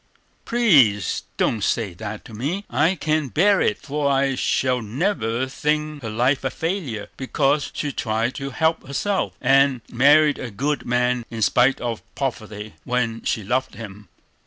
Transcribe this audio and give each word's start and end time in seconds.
"Please, 0.45 1.25
don't 1.37 1.63
say 1.63 1.93
that 1.93 2.25
to 2.25 2.33
me; 2.33 2.65
I 2.71 2.95
can't 2.95 3.31
bear 3.31 3.61
it, 3.61 3.77
for 3.77 4.09
I 4.11 4.33
shall 4.33 4.81
never 4.81 5.45
think 5.45 6.01
her 6.01 6.09
life 6.09 6.43
a 6.43 6.49
failure, 6.49 7.09
because 7.17 7.69
she 7.75 7.91
tried 7.91 8.33
to 8.33 8.49
help 8.49 8.87
herself, 8.87 9.33
and 9.39 9.81
married 9.91 10.39
a 10.39 10.49
good 10.49 10.87
man 10.87 11.23
in 11.29 11.43
spite 11.43 11.79
of 11.81 12.01
poverty, 12.15 12.73
when 12.83 13.21
she 13.21 13.43
loved 13.43 13.75
him! 13.75 14.09